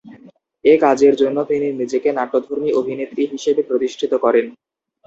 [0.65, 4.45] এই কাজের মাধ্যমে তিনি নিজেকে নাট্যধর্মী অভিনেত্রী হিসেবে প্রতিষ্ঠিত করেন।